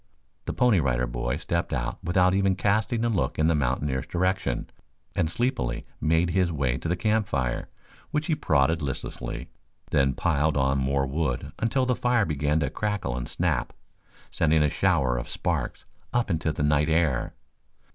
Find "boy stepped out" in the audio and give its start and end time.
1.05-1.99